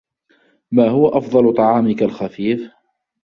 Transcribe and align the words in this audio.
ما 0.71 0.89
هو 0.89 1.07
أفضل 1.09 1.53
طعامك 1.53 2.03
الخفيف؟ 2.03 2.71